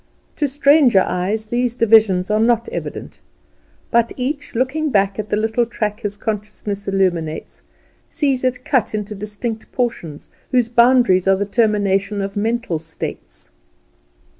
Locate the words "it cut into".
8.43-9.13